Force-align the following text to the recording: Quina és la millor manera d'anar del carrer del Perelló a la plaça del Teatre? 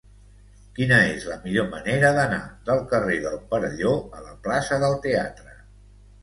Quina 0.77 0.95
és 1.09 1.27
la 1.31 1.35
millor 1.43 1.67
manera 1.73 2.09
d'anar 2.15 2.39
del 2.69 2.81
carrer 2.95 3.19
del 3.27 3.37
Perelló 3.53 3.93
a 4.21 4.25
la 4.31 4.35
plaça 4.49 4.81
del 4.87 4.99
Teatre? 5.07 5.55